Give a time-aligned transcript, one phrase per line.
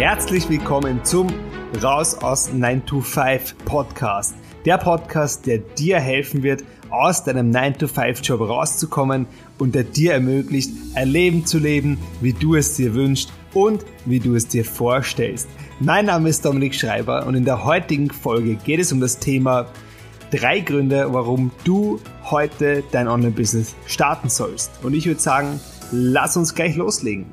[0.00, 1.26] Herzlich willkommen zum
[1.82, 4.34] Raus aus 9 to 5 Podcast.
[4.64, 9.26] Der Podcast, der dir helfen wird, aus deinem 9 to 5 Job rauszukommen
[9.58, 14.20] und der dir ermöglicht, ein Leben zu leben, wie du es dir wünschst und wie
[14.20, 15.50] du es dir vorstellst.
[15.80, 19.66] Mein Name ist Dominik Schreiber und in der heutigen Folge geht es um das Thema
[20.30, 24.82] drei Gründe, warum du heute dein Online-Business starten sollst.
[24.82, 25.60] Und ich würde sagen,
[25.92, 27.26] lass uns gleich loslegen.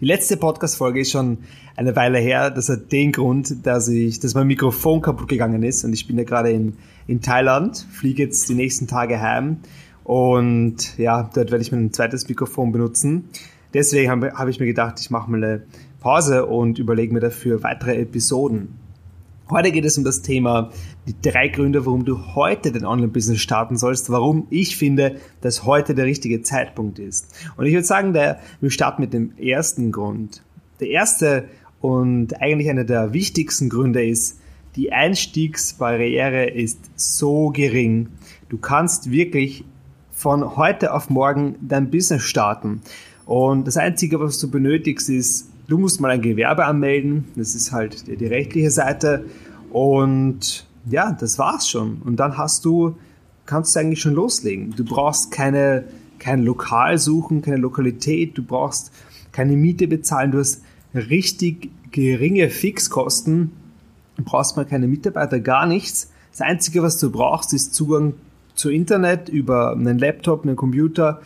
[0.00, 1.38] Die letzte Podcast-Folge ist schon
[1.74, 2.52] eine Weile her.
[2.52, 6.16] Das hat den Grund, dass ich, dass mein Mikrofon kaputt gegangen ist und ich bin
[6.16, 6.76] ja gerade in,
[7.08, 9.56] in Thailand, fliege jetzt die nächsten Tage heim
[10.04, 13.24] und ja, dort werde ich mein zweites Mikrofon benutzen.
[13.74, 15.62] Deswegen habe hab ich mir gedacht, ich mache mal eine
[15.98, 18.78] Pause und überlege mir dafür weitere Episoden.
[19.50, 20.70] Heute geht es um das Thema,
[21.06, 25.94] die drei Gründe, warum du heute dein Online-Business starten sollst, warum ich finde, dass heute
[25.94, 27.34] der richtige Zeitpunkt ist.
[27.56, 30.42] Und ich würde sagen, der, wir starten mit dem ersten Grund.
[30.80, 31.48] Der erste
[31.80, 34.38] und eigentlich einer der wichtigsten Gründe ist,
[34.76, 38.08] die Einstiegsbarriere ist so gering.
[38.50, 39.64] Du kannst wirklich
[40.10, 42.82] von heute auf morgen dein Business starten.
[43.24, 47.26] Und das Einzige, was du benötigst, ist Du musst mal ein Gewerbe anmelden.
[47.36, 49.26] Das ist halt die, die rechtliche Seite.
[49.70, 52.00] Und ja, das war's schon.
[52.04, 52.96] Und dann hast du,
[53.44, 54.74] kannst du eigentlich schon loslegen.
[54.74, 55.84] Du brauchst keine,
[56.18, 58.36] kein Lokal suchen, keine Lokalität.
[58.38, 58.92] Du brauchst
[59.30, 60.30] keine Miete bezahlen.
[60.30, 60.62] Du hast
[60.94, 63.52] richtig geringe Fixkosten.
[64.16, 66.10] Du brauchst mal keine Mitarbeiter, gar nichts.
[66.32, 68.14] Das Einzige, was du brauchst, ist Zugang
[68.54, 71.20] zu Internet über einen Laptop, einen Computer,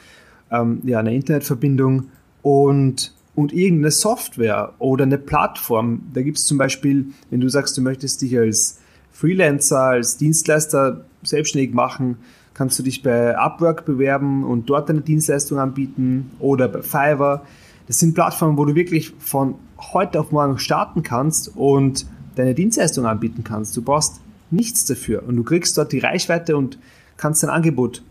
[0.51, 2.09] ähm, ja, eine Internetverbindung
[2.43, 6.03] und und irgendeine Software oder eine Plattform.
[6.13, 8.79] Da gibt es zum Beispiel, wenn du sagst, du möchtest dich als
[9.13, 12.19] Freelancer, als Dienstleister selbstständig machen,
[12.55, 17.43] kannst du dich bei Upwork bewerben und dort deine Dienstleistung anbieten oder bei Fiverr.
[17.87, 19.55] Das sind Plattformen, wo du wirklich von
[19.93, 23.77] heute auf morgen starten kannst und deine Dienstleistung anbieten kannst.
[23.77, 24.21] Du brauchst
[24.51, 26.79] nichts dafür und du kriegst dort die Reichweite und
[27.17, 28.03] kannst dein Angebot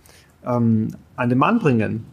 [0.45, 2.05] ähm, an den Mann bringen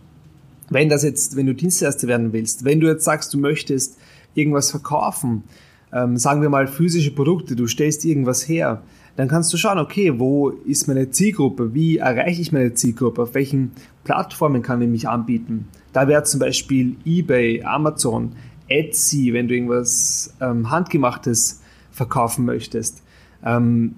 [0.71, 3.99] wenn das jetzt, wenn du Dienstleister werden willst, wenn du jetzt sagst, du möchtest
[4.34, 5.45] irgendwas verkaufen,
[5.93, 8.83] ähm, sagen wir mal physische Produkte, du stellst irgendwas her,
[9.17, 13.34] dann kannst du schauen, okay, wo ist meine Zielgruppe, wie erreiche ich meine Zielgruppe, auf
[13.34, 13.73] welchen
[14.05, 15.67] Plattformen kann ich mich anbieten.
[15.93, 18.37] Da wäre zum Beispiel eBay, Amazon,
[18.69, 23.03] Etsy, wenn du irgendwas ähm, Handgemachtes verkaufen möchtest.
[23.45, 23.97] Ähm,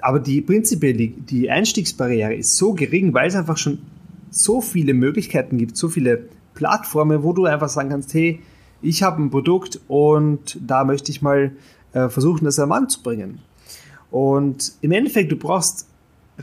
[0.00, 3.78] aber die prinzipiell die, die Einstiegsbarriere ist so gering, weil es einfach schon
[4.30, 8.40] so viele Möglichkeiten gibt, so viele Plattformen, wo du einfach sagen kannst, hey,
[8.82, 11.52] ich habe ein Produkt und da möchte ich mal
[11.92, 13.40] äh, versuchen, das am Mann zu bringen.
[14.10, 15.86] Und im Endeffekt, du brauchst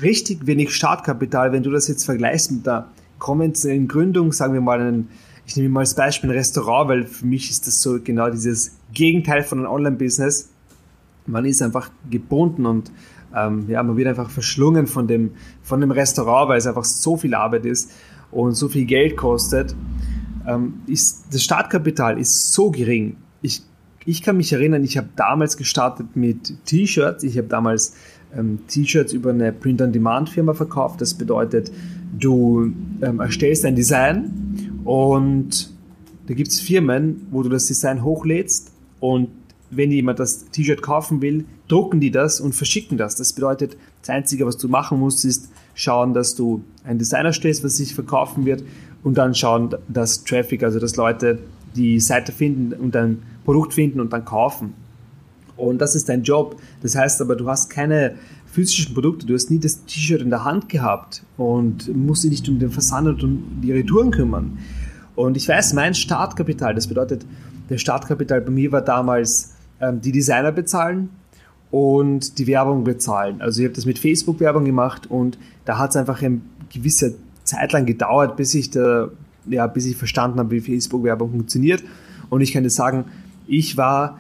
[0.02, 2.88] richtig wenig Startkapital, wenn du das jetzt vergleichst mit der
[3.20, 5.10] konventionellen Gründung, sagen wir mal, einen,
[5.46, 8.78] ich nehme mal als Beispiel ein Restaurant, weil für mich ist das so genau dieses
[8.94, 10.50] Gegenteil von einem Online-Business.
[11.26, 12.92] Man ist einfach gebunden und
[13.38, 15.32] ähm, ja, man wird einfach verschlungen von dem,
[15.62, 17.92] von dem Restaurant, weil es einfach so viel Arbeit ist
[18.32, 19.76] und so viel Geld kostet.
[20.48, 23.18] Ähm, ist, das Startkapital ist so gering.
[23.42, 23.62] Ich,
[24.06, 27.24] ich kann mich erinnern, ich habe damals gestartet mit T-Shirts.
[27.24, 27.96] Ich habe damals
[28.36, 31.02] ähm, T-Shirts über eine Print-on-Demand-Firma verkauft.
[31.02, 31.72] Das bedeutet,
[32.18, 32.72] du
[33.02, 35.72] ähm, erstellst ein Design und
[36.28, 39.30] da gibt es Firmen, wo du das Design hochlädst und
[39.70, 43.16] wenn jemand das T-Shirt kaufen will, drucken die das und verschicken das.
[43.16, 47.64] Das bedeutet, das Einzige, was du machen musst, ist schauen, dass du ein Designer stellst,
[47.64, 48.64] was sich verkaufen wird
[49.04, 51.40] und dann schauen, dass Traffic, also dass Leute
[51.76, 54.74] die Seite finden und ein Produkt finden und dann kaufen.
[55.56, 56.60] Und das ist dein Job.
[56.82, 60.44] Das heißt aber, du hast keine physischen Produkte, du hast nie das T-Shirt in der
[60.44, 64.58] Hand gehabt und musst dich nicht um den Versand und um die Retouren kümmern.
[65.16, 67.26] Und ich weiß, mein Startkapital, das bedeutet,
[67.70, 71.10] der Startkapital bei mir war damals ähm, die Designer bezahlen
[71.72, 73.42] und die Werbung bezahlen.
[73.42, 76.42] Also ich habe das mit Facebook-Werbung gemacht und da hat es einfach eine
[76.74, 79.10] gewisse Zeit lang gedauert, bis ich da,
[79.48, 81.84] ja, bis ich verstanden habe, wie Facebook-Werbung funktioniert.
[82.30, 83.06] Und ich kann dir sagen,
[83.48, 84.20] ich war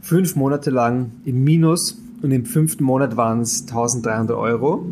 [0.00, 4.86] fünf Monate lang im Minus und im fünften Monat waren es 1300 Euro.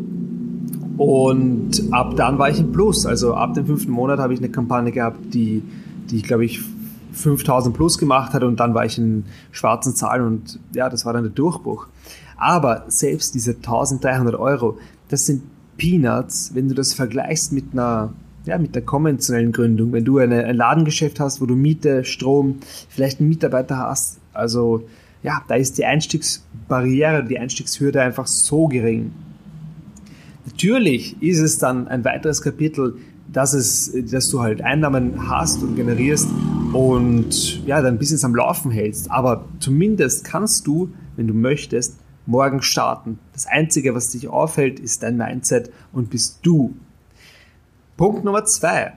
[0.97, 3.05] Und ab dann war ich im Plus.
[3.05, 5.63] Also ab dem fünften Monat habe ich eine Kampagne gehabt, die,
[6.09, 6.61] die ich glaube ich
[7.11, 11.13] 5000 plus gemacht hat und dann war ich in schwarzen Zahlen und ja, das war
[11.13, 11.87] dann der Durchbruch.
[12.37, 14.77] Aber selbst diese 1300 Euro,
[15.09, 15.43] das sind
[15.77, 18.13] Peanuts, wenn du das vergleichst mit einer,
[18.45, 19.91] ja, mit der konventionellen Gründung.
[19.91, 22.59] Wenn du eine, ein Ladengeschäft hast, wo du Miete, Strom,
[22.89, 24.83] vielleicht einen Mitarbeiter hast, also
[25.23, 29.11] ja, da ist die Einstiegsbarriere, die Einstiegshürde einfach so gering.
[30.45, 32.95] Natürlich ist es dann ein weiteres Kapitel,
[33.31, 36.29] dass, es, dass du halt Einnahmen hast und generierst
[36.73, 39.09] und ja, dein Business am Laufen hältst.
[39.09, 43.19] Aber zumindest kannst du, wenn du möchtest, morgen starten.
[43.33, 46.75] Das Einzige, was dich aufhält, ist dein Mindset und bist du.
[47.97, 48.93] Punkt Nummer zwei.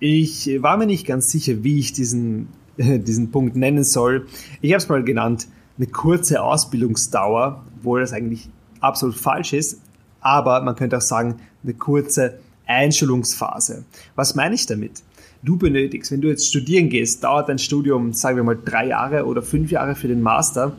[0.00, 4.26] Ich war mir nicht ganz sicher, wie ich diesen, diesen Punkt nennen soll.
[4.60, 5.46] Ich habe es mal genannt,
[5.78, 8.48] eine kurze Ausbildungsdauer, obwohl das eigentlich
[8.80, 9.80] absolut falsch ist.
[10.20, 13.84] Aber man könnte auch sagen, eine kurze Einschulungsphase.
[14.16, 15.02] Was meine ich damit?
[15.44, 19.26] Du benötigst, wenn du jetzt studieren gehst, dauert dein Studium, sagen wir mal, drei Jahre
[19.26, 20.76] oder fünf Jahre für den Master.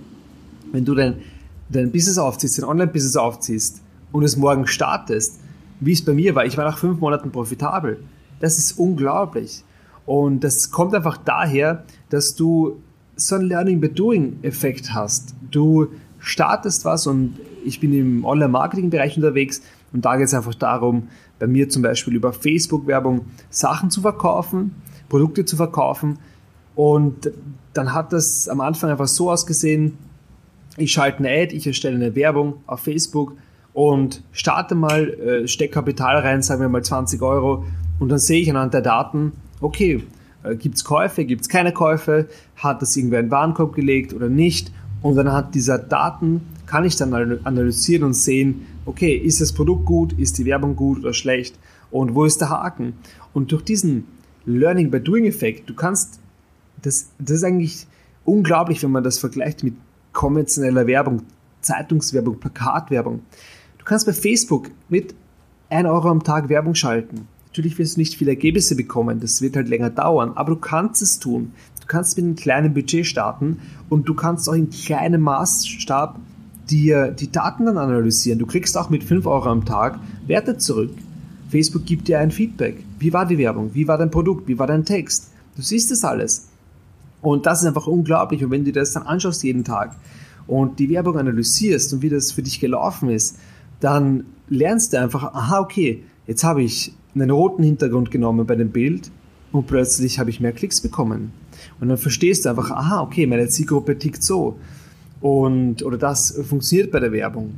[0.72, 1.16] Wenn du dein,
[1.70, 3.82] dein Business aufziehst, dein Online-Business aufziehst
[4.14, 5.42] und es morgen startest,
[5.82, 8.00] wie es bei mir war, ich war nach fünf Monaten profitabel.
[8.40, 9.66] Das ist unglaublich.
[10.06, 12.78] Und das kommt einfach daher, dass du
[13.18, 15.36] so einen Learning by Doing Effekt hast.
[15.52, 15.88] Du
[16.20, 19.62] startest was und ich bin im Online-Marketing-Bereich unterwegs
[19.94, 21.10] und da geht es einfach darum,
[21.40, 24.76] bei mir zum Beispiel über Facebook-Werbung Sachen zu verkaufen,
[25.08, 26.18] Produkte zu verkaufen.
[26.76, 27.32] Und
[27.74, 29.98] dann hat das am Anfang einfach so ausgesehen,
[30.76, 33.36] ich schalte eine Ad, ich erstelle eine Werbung auf Facebook
[33.74, 37.66] und starte mal, äh, stecke Kapital rein, sagen wir mal 20 Euro.
[38.00, 40.04] Und dann sehe ich anhand der Daten, okay,
[40.44, 44.14] äh, gibt es Käufe, gibt es keine Käufe, hat das irgendwer in den Warenkorb gelegt
[44.14, 44.72] oder nicht?
[45.04, 46.42] Und dann hat dieser Daten,
[46.74, 50.98] kann ich dann analysieren und sehen, okay, ist das Produkt gut, ist die Werbung gut
[50.98, 51.56] oder schlecht
[51.92, 52.94] und wo ist der Haken?
[53.32, 54.06] Und durch diesen
[54.48, 56.20] Learning by Doing Effekt, du kannst,
[56.82, 57.86] das, das ist eigentlich
[58.26, 59.76] unglaublich, wenn man das vergleicht mit
[60.14, 61.22] konventioneller Werbung,
[61.62, 63.22] Zeitungswerbung, Plakatwerbung.
[63.78, 65.14] Du kannst bei Facebook mit
[65.70, 67.28] 1 Euro am Tag Werbung schalten.
[67.50, 71.04] Natürlich wirst du nicht viele Ergebnisse bekommen, das wird halt länger dauern, aber du kannst
[71.04, 71.52] es tun.
[71.82, 73.60] Du kannst mit einem kleinen Budget starten
[73.90, 76.20] und du kannst auch in kleinem Maßstab
[76.70, 78.40] dir die Daten dann analysieren.
[78.40, 80.92] Du kriegst auch mit 5 Euro am Tag Werte zurück.
[81.50, 82.84] Facebook gibt dir ein Feedback.
[83.00, 83.72] Wie war die Werbung?
[83.74, 84.48] Wie war dein Produkt?
[84.48, 85.30] Wie war dein Text?
[85.56, 86.48] Du siehst das alles.
[87.22, 88.44] Und das ist einfach unglaublich.
[88.44, 89.96] Und wenn du dir das dann anschaust jeden Tag
[90.48, 93.38] und die Werbung analysierst und wie das für dich gelaufen ist,
[93.80, 98.72] dann lernst du einfach, aha, okay, jetzt habe ich einen roten Hintergrund genommen bei dem
[98.72, 99.12] Bild
[99.52, 101.32] und plötzlich habe ich mehr Klicks bekommen.
[101.80, 104.58] Und dann verstehst du einfach, aha, okay, meine Zielgruppe tickt so.
[105.24, 107.54] Und, oder das funktioniert bei der Werbung.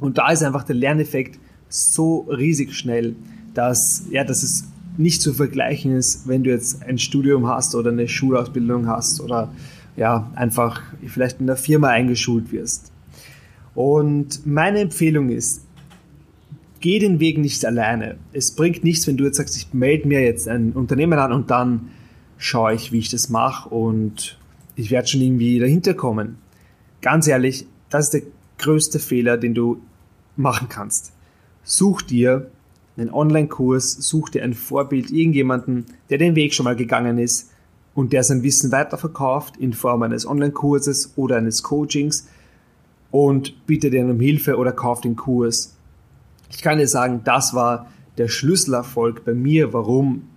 [0.00, 1.38] Und da ist einfach der Lerneffekt
[1.68, 3.14] so riesig schnell,
[3.54, 4.64] dass, ja, dass es
[4.98, 9.52] nicht zu vergleichen ist, wenn du jetzt ein Studium hast oder eine Schulausbildung hast oder
[9.96, 12.90] ja, einfach vielleicht in der Firma eingeschult wirst.
[13.76, 15.64] Und meine Empfehlung ist,
[16.80, 18.16] geh den Weg nicht alleine.
[18.32, 21.48] Es bringt nichts, wenn du jetzt sagst, ich melde mir jetzt ein Unternehmen an und
[21.52, 21.90] dann
[22.38, 24.36] schaue ich, wie ich das mache und
[24.74, 26.41] ich werde schon irgendwie dahinter kommen.
[27.02, 28.22] Ganz ehrlich, das ist der
[28.58, 29.82] größte Fehler, den du
[30.36, 31.12] machen kannst.
[31.64, 32.50] Such dir
[32.96, 37.50] einen Online-Kurs, such dir ein Vorbild, irgendjemanden, der den Weg schon mal gegangen ist
[37.94, 42.28] und der sein Wissen weiterverkauft in Form eines Online-Kurses oder eines Coachings
[43.10, 45.76] und bitte dir um Hilfe oder kauf den Kurs.
[46.50, 50.28] Ich kann dir sagen, das war der Schlüsselerfolg bei mir, warum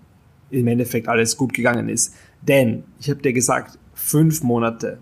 [0.49, 2.15] im Endeffekt alles gut gegangen ist.
[2.41, 4.97] Denn ich habe dir gesagt, fünf Monate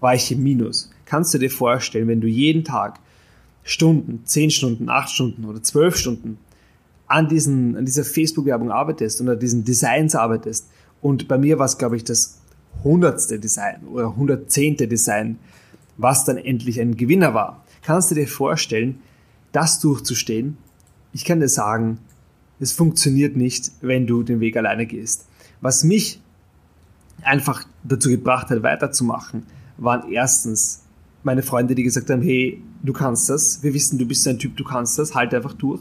[0.00, 0.93] war ich im Minus.
[1.06, 2.98] Kannst du dir vorstellen, wenn du jeden Tag
[3.62, 6.38] Stunden, zehn Stunden, acht Stunden oder zwölf Stunden
[7.06, 10.68] an, diesen, an dieser Facebook-Werbung arbeitest und an diesen Designs arbeitest
[11.00, 12.40] und bei mir war es, glaube ich, das
[12.82, 15.38] hundertste Design oder hundertzehnte Design,
[15.96, 17.64] was dann endlich ein Gewinner war.
[17.82, 19.00] Kannst du dir vorstellen,
[19.52, 20.56] das durchzustehen?
[21.12, 21.98] Ich kann dir sagen,
[22.60, 25.26] es funktioniert nicht, wenn du den Weg alleine gehst.
[25.60, 26.20] Was mich
[27.22, 29.44] einfach dazu gebracht hat, weiterzumachen,
[29.76, 30.83] waren erstens
[31.24, 34.56] meine Freunde, die gesagt haben, hey, du kannst das, wir wissen, du bist ein Typ,
[34.56, 35.80] du kannst das, halt einfach durch.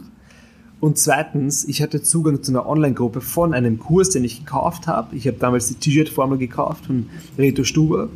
[0.80, 5.16] Und zweitens, ich hatte Zugang zu einer Online-Gruppe von einem Kurs, den ich gekauft habe.
[5.16, 7.06] Ich habe damals die T-Shirt-Formel gekauft von
[7.38, 8.10] Reto Stuber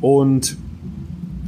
[0.00, 0.56] und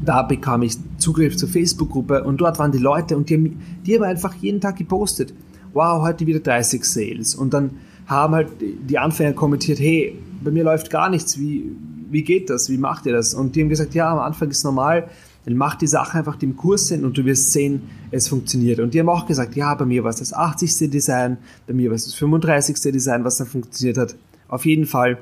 [0.04, 3.96] da bekam ich Zugriff zur Facebook-Gruppe und dort waren die Leute und die haben, die
[3.96, 5.34] haben einfach jeden Tag gepostet,
[5.72, 7.34] wow, heute wieder 30 Sales.
[7.34, 7.70] Und dann
[8.06, 11.70] haben halt die Anfänger kommentiert, hey, bei mir läuft gar nichts, wie,
[12.10, 13.34] wie geht das, wie macht ihr das?
[13.34, 15.08] Und die haben gesagt, ja, am Anfang ist normal,
[15.44, 18.78] dann mach die Sache einfach, die im Kurs sind und du wirst sehen, es funktioniert.
[18.78, 20.90] Und die haben auch gesagt, ja, bei mir war es das 80.
[20.90, 22.92] Design, bei mir war es das 35.
[22.92, 24.16] Design, was dann funktioniert hat.
[24.48, 25.18] Auf jeden Fall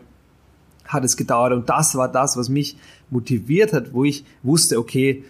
[0.86, 2.76] hat es gedauert und das war das, was mich
[3.10, 5.24] motiviert hat, wo ich wusste, okay,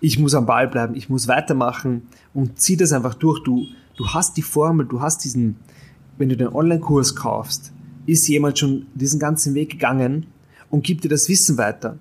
[0.00, 3.42] ich muss am Ball bleiben, ich muss weitermachen und zieh das einfach durch.
[3.42, 5.56] Du, du hast die Formel, du hast diesen,
[6.16, 7.72] wenn du den Online-Kurs kaufst,
[8.06, 10.26] ist jemand schon diesen ganzen Weg gegangen
[10.70, 11.98] und gibt dir das Wissen weiter.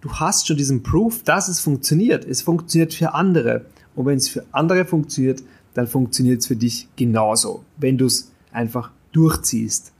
[0.00, 2.24] Du hast schon diesen Proof, dass es funktioniert.
[2.24, 3.66] Es funktioniert für andere.
[3.94, 5.42] Und wenn es für andere funktioniert,
[5.74, 9.92] dann funktioniert es für dich genauso, wenn du es einfach durchziehst.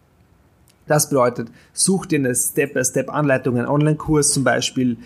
[0.86, 4.96] Das bedeutet, such dir eine Step-by-Step-Anleitung, einen Online-Kurs zum Beispiel,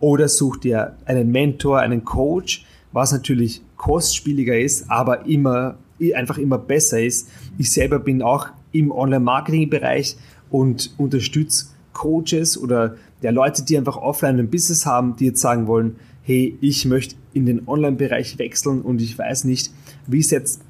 [0.00, 5.78] oder such dir einen Mentor, einen Coach, was natürlich kostspieliger ist, aber immer,
[6.14, 7.28] einfach immer besser ist.
[7.56, 10.16] Ich selber bin auch im Online-Marketing-Bereich
[10.50, 15.66] und unterstütze Coaches oder der Leute, die einfach offline ein Business haben, die jetzt sagen
[15.66, 19.72] wollen, hey, ich möchte in den Online-Bereich wechseln und ich weiß nicht,
[20.06, 20.60] wie setzt,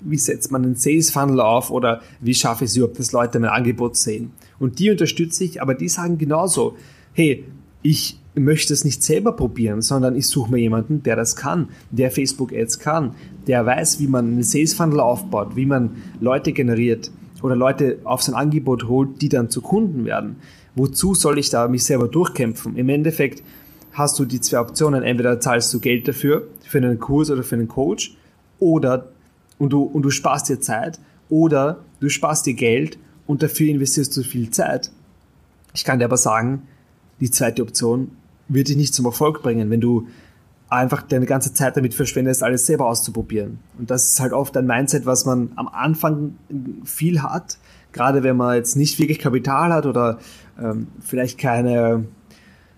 [0.00, 3.50] wie setzt man einen Sales-Funnel auf oder wie schaffe ich es überhaupt, dass Leute mein
[3.50, 4.32] Angebot sehen.
[4.58, 6.76] Und die unterstütze ich, aber die sagen genauso,
[7.12, 7.44] hey,
[7.82, 12.10] ich möchte es nicht selber probieren, sondern ich suche mir jemanden, der das kann, der
[12.10, 13.14] Facebook Ads kann,
[13.46, 17.10] der weiß, wie man einen Sales Funnel aufbaut, wie man Leute generiert
[17.42, 20.36] oder Leute auf sein Angebot holt, die dann zu Kunden werden.
[20.78, 22.76] Wozu soll ich da mich selber durchkämpfen?
[22.76, 23.42] Im Endeffekt
[23.92, 25.02] hast du die zwei Optionen.
[25.02, 28.16] Entweder zahlst du Geld dafür, für einen Kurs oder für einen Coach,
[28.60, 29.08] oder
[29.58, 34.16] und du, und du sparst dir Zeit, oder du sparst dir Geld und dafür investierst
[34.16, 34.92] du viel Zeit.
[35.74, 36.62] Ich kann dir aber sagen,
[37.20, 38.12] die zweite Option
[38.46, 40.06] wird dich nicht zum Erfolg bringen, wenn du
[40.68, 43.58] einfach deine ganze Zeit damit verschwendest, alles selber auszuprobieren.
[43.78, 46.36] Und das ist halt oft ein Mindset, was man am Anfang
[46.84, 47.58] viel hat,
[47.92, 50.18] gerade wenn man jetzt nicht wirklich Kapital hat oder
[50.60, 52.04] ähm, vielleicht keine,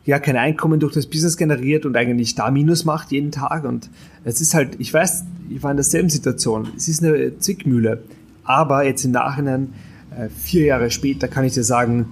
[0.05, 3.65] ja, kein Einkommen durch das Business generiert und eigentlich da Minus macht jeden Tag.
[3.65, 3.91] Und
[4.25, 6.69] es ist halt, ich weiß, ich war in derselben Situation.
[6.77, 8.03] Es ist eine Zwickmühle.
[8.45, 9.75] Aber jetzt im Nachhinein,
[10.17, 12.07] äh, vier Jahre später, kann ich dir sagen,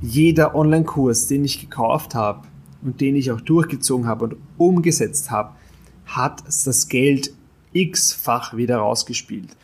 [0.00, 2.46] jeder Online-Kurs, den ich gekauft habe
[2.82, 5.52] und den ich auch durchgezogen habe und umgesetzt habe,
[6.06, 7.32] hat das Geld
[7.72, 9.56] x-fach wieder rausgespielt.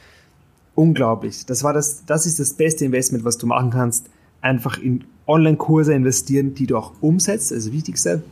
[0.75, 1.45] Unglaublich.
[1.45, 4.09] Das war das, das ist das beste Investment, was du machen kannst.
[4.41, 8.23] Einfach in Online-Kurse investieren, die du auch umsetzt, also das Wichtigste.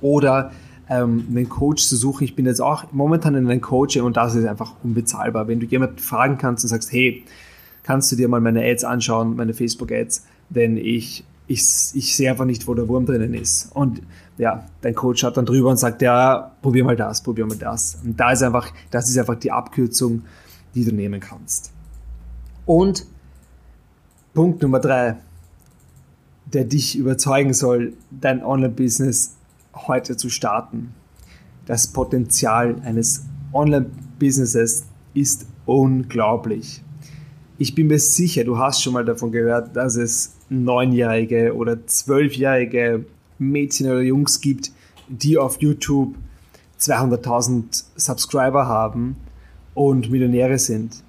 [0.00, 0.52] Oder
[0.88, 2.24] ähm, einen Coach zu suchen.
[2.24, 5.48] Ich bin jetzt auch momentan in einem Coaching und das ist einfach unbezahlbar.
[5.48, 7.24] Wenn du jemanden fragen kannst und sagst, hey,
[7.84, 11.62] kannst du dir mal meine Ads anschauen, meine Facebook-Ads, denn ich, ich,
[11.94, 13.70] ich sehe einfach nicht, wo der Wurm drinnen ist.
[13.74, 14.02] Und
[14.36, 17.98] ja, dein Coach schaut dann drüber und sagt, ja, probier mal das, probier mal das.
[18.04, 20.22] Und da ist einfach, das ist einfach die Abkürzung,
[20.74, 21.72] die du nehmen kannst.
[22.66, 23.06] Und
[24.32, 25.16] Punkt Nummer drei,
[26.46, 29.34] der dich überzeugen soll, dein Online-Business
[29.74, 30.94] heute zu starten.
[31.66, 34.84] Das Potenzial eines Online-Businesses
[35.14, 36.80] ist unglaublich.
[37.58, 43.04] Ich bin mir sicher, du hast schon mal davon gehört, dass es neunjährige oder zwölfjährige
[43.40, 44.70] Mädchen oder Jungs gibt,
[45.08, 46.14] die auf YouTube
[46.78, 49.16] 200.000 Subscriber haben
[49.74, 51.02] und Millionäre sind.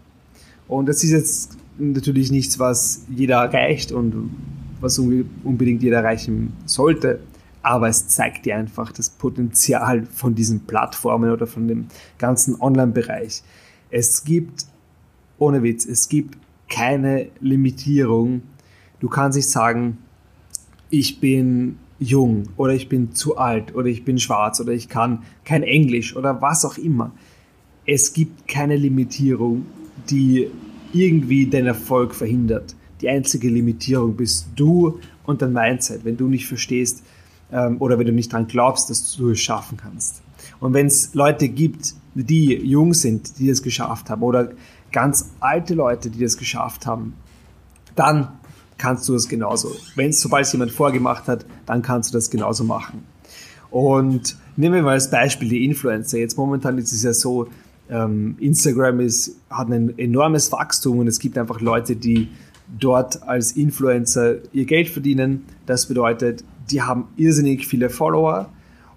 [0.67, 4.31] Und das ist jetzt natürlich nichts, was jeder erreicht und
[4.79, 7.19] was unbedingt jeder erreichen sollte.
[7.63, 13.43] Aber es zeigt dir einfach das Potenzial von diesen Plattformen oder von dem ganzen Online-Bereich.
[13.89, 14.65] Es gibt,
[15.37, 16.37] ohne Witz, es gibt
[16.69, 18.41] keine Limitierung.
[18.99, 19.97] Du kannst nicht sagen,
[20.89, 25.21] ich bin jung oder ich bin zu alt oder ich bin schwarz oder ich kann
[25.45, 27.11] kein Englisch oder was auch immer.
[27.85, 29.65] Es gibt keine Limitierung,
[30.09, 30.47] die
[30.93, 32.75] irgendwie den Erfolg verhindert.
[33.01, 37.03] Die einzige Limitierung bist du und dein Mindset, wenn du nicht verstehst
[37.51, 40.21] ähm, oder wenn du nicht daran glaubst, dass du es schaffen kannst.
[40.59, 44.51] Und wenn es Leute gibt, die jung sind, die es geschafft haben oder
[44.91, 47.13] ganz alte Leute, die das geschafft haben,
[47.95, 48.29] dann
[48.77, 49.71] kannst du es genauso.
[49.95, 53.03] Wenn es sobald jemand vorgemacht hat, dann kannst du das genauso machen.
[53.69, 56.17] Und nehmen wir mal als Beispiel die Influencer.
[56.17, 57.47] Jetzt momentan ist es ja so,
[57.91, 62.29] Instagram ist, hat ein enormes Wachstum und es gibt einfach Leute, die
[62.79, 65.43] dort als Influencer ihr Geld verdienen.
[65.65, 68.49] Das bedeutet, die haben irrsinnig viele Follower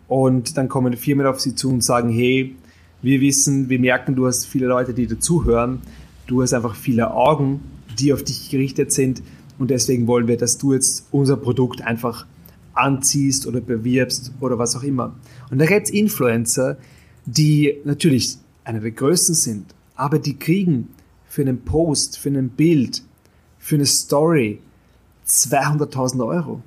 [0.07, 2.55] und dann kommen Firmen auf sie zu und sagen, hey,
[3.03, 5.81] wir wissen, wir merken, du hast viele Leute, die dazuhören,
[6.29, 7.63] du hast einfach viele Augen,
[7.99, 9.23] die auf dich gerichtet sind
[9.59, 12.27] und deswegen wollen wir, dass du jetzt unser Produkt einfach
[12.75, 15.15] anziehst oder bewirbst oder was auch immer.
[15.51, 16.77] Und da gibt es Influencer,
[17.27, 20.89] die natürlich einer der größten sind, aber die kriegen
[21.27, 23.03] für einen Post, für ein Bild,
[23.59, 24.61] für eine Story
[25.27, 26.63] 200.000 Euro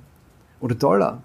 [0.60, 1.22] oder Dollar.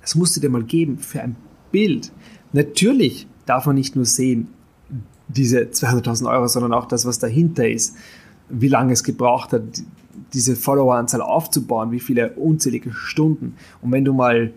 [0.00, 1.36] Das musst du dir mal geben für ein
[1.72, 2.12] Bild.
[2.52, 4.48] Natürlich darf man nicht nur sehen,
[5.28, 7.96] diese 200.000 Euro, sondern auch das, was dahinter ist,
[8.48, 9.62] wie lange es gebraucht hat,
[10.32, 13.54] diese Followeranzahl aufzubauen, wie viele unzählige Stunden.
[13.82, 14.52] Und wenn du mal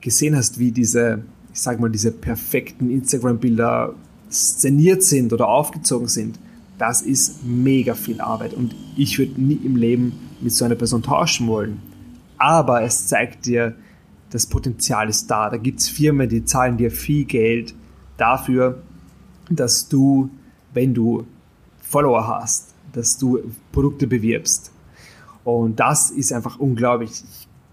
[0.00, 3.94] gesehen hast, wie diese, ich sag mal, diese perfekten Instagram-Bilder
[4.30, 6.38] szeniert sind oder aufgezogen sind,
[6.78, 11.02] das ist mega viel Arbeit und ich würde nie im Leben mit so einer Person
[11.02, 11.82] tauschen wollen.
[12.38, 13.74] Aber es zeigt dir,
[14.30, 15.50] das Potenzial ist da.
[15.50, 17.74] Da gibt es Firmen, die zahlen dir viel Geld
[18.16, 18.82] dafür,
[19.50, 20.30] dass du,
[20.72, 21.26] wenn du
[21.82, 23.40] Follower hast, dass du
[23.72, 24.72] Produkte bewirbst.
[25.44, 27.24] Und das ist einfach unglaublich.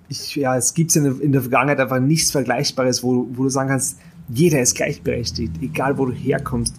[0.09, 3.99] Ich, ja, es gibt in, der, Vergangenheit einfach nichts Vergleichbares, wo, wo du sagen kannst,
[4.29, 6.75] jeder ist gleichberechtigt, egal wo du herkommst,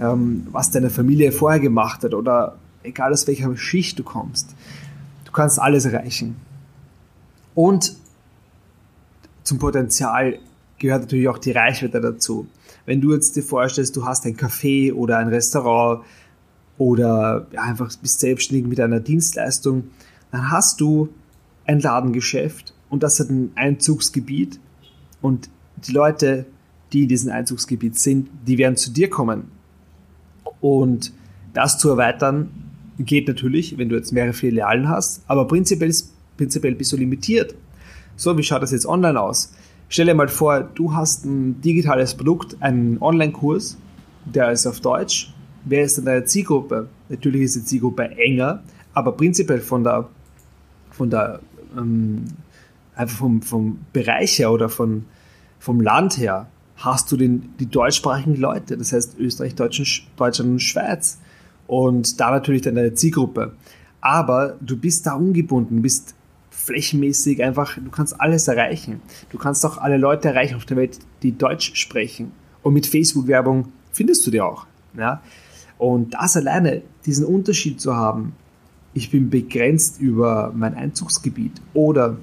[0.00, 4.54] ähm, was deine Familie vorher gemacht hat oder egal aus welcher Schicht du kommst.
[5.24, 6.36] Du kannst alles erreichen.
[7.54, 7.94] Und
[9.44, 10.38] zum Potenzial
[10.78, 12.46] gehört natürlich auch die Reichweite dazu.
[12.86, 16.04] Wenn du jetzt dir vorstellst, du hast ein Café oder ein Restaurant
[16.78, 19.90] oder einfach bist selbstständig mit einer Dienstleistung,
[20.30, 21.08] dann hast du
[21.66, 24.58] ein Ladengeschäft und das hat ein Einzugsgebiet
[25.20, 25.50] und
[25.86, 26.46] die Leute,
[26.92, 29.50] die in diesem Einzugsgebiet sind, die werden zu dir kommen.
[30.60, 31.12] Und
[31.54, 32.50] das zu erweitern
[32.98, 35.94] geht natürlich, wenn du jetzt mehrere Filialen hast, aber prinzipiell,
[36.36, 37.54] prinzipiell bist du limitiert.
[38.16, 39.52] So, wie schaut das jetzt online aus?
[39.88, 43.78] Stell dir mal vor, du hast ein digitales Produkt, einen Online-Kurs,
[44.24, 45.32] der ist auf Deutsch.
[45.64, 46.88] Wer ist denn deine Zielgruppe?
[47.08, 50.08] Natürlich ist die Zielgruppe enger, aber prinzipiell von der,
[50.90, 51.40] von der
[51.76, 52.24] ähm,
[52.94, 55.06] einfach vom, vom Bereich her oder von,
[55.58, 56.46] vom Land her
[56.80, 61.18] hast du den, die deutschsprachigen Leute, das heißt Österreich, Deutschland, und Schweiz.
[61.66, 63.52] Und da natürlich dann deine Zielgruppe.
[64.00, 66.14] Aber du bist da ungebunden, bist
[66.50, 69.00] flächenmäßig einfach, du kannst alles erreichen.
[69.30, 72.32] Du kannst auch alle Leute erreichen auf der Welt, die Deutsch sprechen.
[72.62, 74.66] Und mit Facebook-Werbung findest du die auch.
[74.96, 75.22] Ja?
[75.78, 78.32] Und das alleine, diesen Unterschied zu haben,
[78.94, 82.16] ich bin begrenzt über mein Einzugsgebiet oder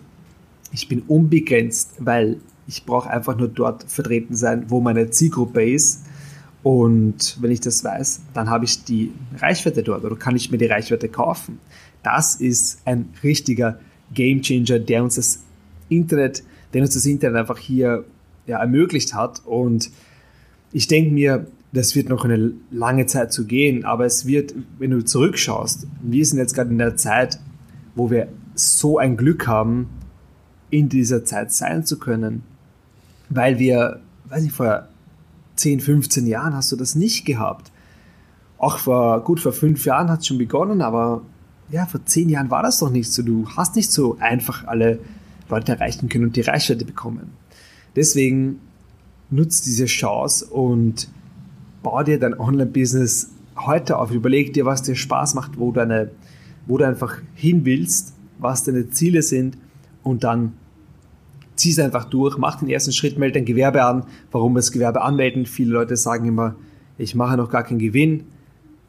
[0.71, 2.37] ich bin unbegrenzt, weil
[2.67, 6.05] ich brauche einfach nur dort vertreten sein, wo meine Zielgruppe ist.
[6.63, 10.57] Und wenn ich das weiß, dann habe ich die Reichweite dort oder kann ich mir
[10.57, 11.59] die Reichweite kaufen.
[12.03, 13.79] Das ist ein richtiger
[14.13, 15.43] Gamechanger, der uns das
[15.87, 16.43] Internet,
[16.73, 18.05] der uns das Internet einfach hier
[18.47, 19.41] ja, ermöglicht hat.
[19.45, 19.89] Und
[20.73, 24.91] ich denke mir, das wird noch eine lange Zeit zu gehen, aber es wird, wenn
[24.91, 27.39] du zurückschaust, wir sind jetzt gerade in der Zeit,
[27.95, 29.89] wo wir so ein Glück haben,
[30.69, 32.43] in dieser Zeit sein zu können,
[33.29, 34.87] weil wir, weiß ich, vor
[35.55, 37.71] 10, 15 Jahren hast du das nicht gehabt.
[38.57, 41.21] Auch vor, gut, vor fünf Jahren hat es schon begonnen, aber
[41.69, 43.21] ja, vor zehn Jahren war das doch nicht so.
[43.21, 44.99] Du hast nicht so einfach alle
[45.49, 47.31] Leute erreichen können und die Reichweite bekommen.
[47.95, 48.59] Deswegen
[49.29, 51.09] nutzt diese Chance und
[51.83, 54.11] bau dir dein Online-Business heute auf.
[54.11, 56.11] Überleg dir, was dir Spaß macht, wo, deine,
[56.65, 59.57] wo du einfach hin willst, was deine Ziele sind
[60.03, 60.53] und dann
[61.57, 64.03] zieh es einfach durch, mach den ersten Schritt, melde dein Gewerbe an.
[64.31, 65.45] Warum das Gewerbe anmelden?
[65.45, 66.55] Viele Leute sagen immer,
[66.97, 68.23] ich mache noch gar keinen Gewinn.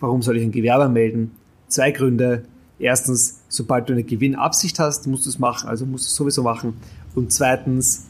[0.01, 1.33] Warum soll ich ein Gewerbe anmelden?
[1.67, 2.45] Zwei Gründe.
[2.79, 6.43] Erstens, sobald du eine Gewinnabsicht hast, musst du es machen, also musst du es sowieso
[6.45, 6.75] machen.
[7.15, 8.07] Und zweitens,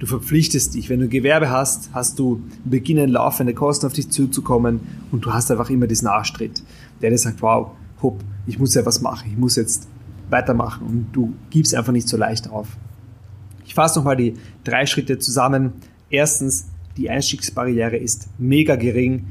[0.00, 0.88] du verpflichtest dich.
[0.88, 4.80] Wenn du ein Gewerbe hast, hast du beginnen laufende Kosten auf dich zuzukommen
[5.12, 6.62] und du hast einfach immer diesen Nachstritt,
[7.00, 7.70] der dir sagt, wow,
[8.02, 9.88] hopp, ich muss ja was machen, ich muss jetzt
[10.30, 12.76] weitermachen und du gibst einfach nicht so leicht auf.
[13.78, 15.72] Fasse nochmal die drei Schritte zusammen.
[16.10, 19.26] Erstens, die Einstiegsbarriere ist mega gering.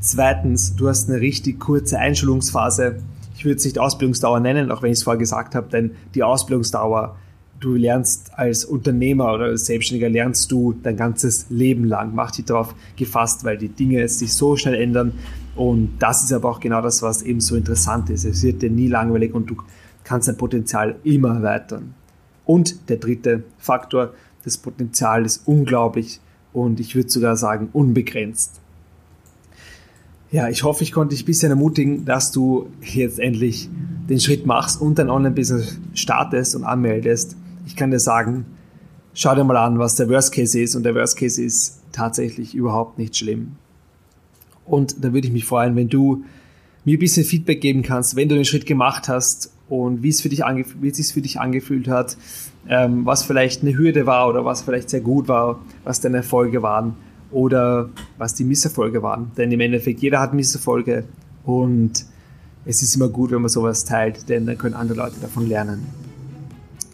[0.00, 3.00] Zweitens, du hast eine richtig kurze Einschulungsphase
[3.40, 6.22] ich würde es nicht Ausbildungsdauer nennen, auch wenn ich es vorher gesagt habe, denn die
[6.22, 7.16] Ausbildungsdauer,
[7.58, 12.14] du lernst als Unternehmer oder als Selbstständiger, lernst du dein ganzes Leben lang.
[12.14, 15.14] Mach dich darauf gefasst, weil die Dinge sich so schnell ändern.
[15.56, 18.26] Und das ist aber auch genau das, was eben so interessant ist.
[18.26, 19.56] Es wird dir nie langweilig und du
[20.04, 21.94] kannst dein Potenzial immer erweitern.
[22.44, 26.20] Und der dritte Faktor, das Potenzial ist unglaublich
[26.52, 28.60] und ich würde sogar sagen unbegrenzt.
[30.32, 33.68] Ja, ich hoffe, ich konnte dich ein bisschen ermutigen, dass du jetzt endlich
[34.08, 37.36] den Schritt machst und dein Online-Business startest und anmeldest.
[37.66, 38.46] Ich kann dir sagen,
[39.12, 42.54] schau dir mal an, was der Worst Case ist und der Worst Case ist tatsächlich
[42.54, 43.56] überhaupt nicht schlimm.
[44.64, 46.24] Und da würde ich mich freuen, wenn du
[46.84, 50.20] mir ein bisschen Feedback geben kannst, wenn du den Schritt gemacht hast und wie es
[50.20, 50.40] für dich
[50.80, 52.18] wie es sich für dich angefühlt hat,
[52.68, 56.62] ähm, was vielleicht eine Hürde war oder was vielleicht sehr gut war, was deine Erfolge
[56.62, 56.96] waren
[57.30, 59.30] oder was die Misserfolge waren.
[59.36, 61.04] Denn im Endeffekt, jeder hat Misserfolge
[61.44, 62.04] und
[62.66, 65.86] es ist immer gut, wenn man sowas teilt, denn dann können andere Leute davon lernen.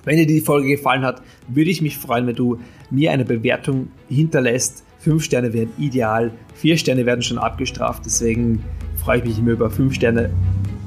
[0.04, 2.60] Wenn dir die Folge gefallen hat, würde ich mich freuen, wenn du
[2.90, 4.84] mir eine Bewertung hinterlässt.
[5.00, 8.62] Fünf Sterne wären ideal, vier Sterne werden schon abgestraft, deswegen
[8.96, 10.30] freue ich mich immer über fünf Sterne,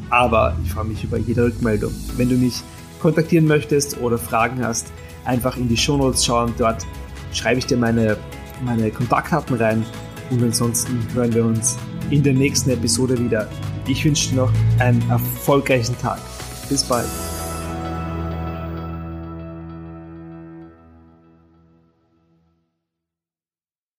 [0.09, 1.93] aber ich freue mich über jede Rückmeldung.
[2.17, 2.61] Wenn du mich
[3.01, 4.91] kontaktieren möchtest oder Fragen hast,
[5.25, 6.85] einfach in die Shownotes schauen, dort
[7.33, 8.17] schreibe ich dir meine
[8.63, 9.85] meine Kontaktdaten rein
[10.29, 11.77] und ansonsten hören wir uns
[12.09, 13.47] in der nächsten Episode wieder.
[13.87, 16.19] Ich wünsche dir noch einen erfolgreichen Tag.
[16.69, 17.28] Bis bald.